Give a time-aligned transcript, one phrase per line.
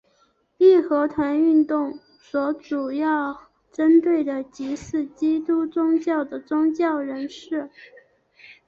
[0.57, 3.39] 义和团运动所主要
[3.71, 7.69] 针对的即是基督宗教的宗教人士。